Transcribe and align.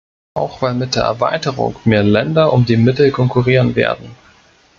Auch 0.33 0.63
weil 0.63 0.73
mit 0.73 0.95
der 0.95 1.03
Erweiterung 1.03 1.75
mehr 1.85 2.01
Länder 2.01 2.53
um 2.53 2.65
die 2.65 2.75
Mittel 2.75 3.11
konkurrieren 3.11 3.75
werden. 3.75 4.09